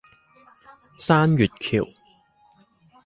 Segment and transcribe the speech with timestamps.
[0.97, 1.87] 山月橋